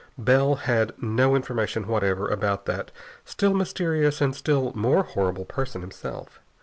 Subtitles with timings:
[0.17, 2.89] Bell had no information whatever about that
[3.23, 6.39] still mysterious and still more horrible person himself.